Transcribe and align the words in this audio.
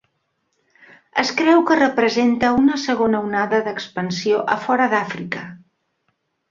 Es 1.23 1.31
creu 1.41 1.61
que 1.67 1.77
representa 1.81 2.51
una 2.63 2.81
segona 2.87 3.23
onada 3.29 3.63
d'expansió 3.69 4.43
a 4.57 4.61
fora 4.67 4.93
d'Àfrica. 4.97 5.49